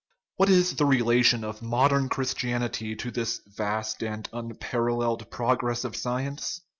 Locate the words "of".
1.43-1.61, 5.83-5.95